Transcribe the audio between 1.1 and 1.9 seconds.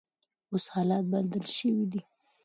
بدل شوي